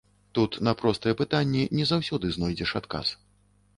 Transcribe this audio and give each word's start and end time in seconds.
Тут 0.37 0.55
на 0.67 0.71
простыя 0.79 1.13
пытанні 1.19 1.67
не 1.81 1.85
заўсёды 1.93 2.25
знойдзеш 2.37 2.75
адказ. 2.81 3.07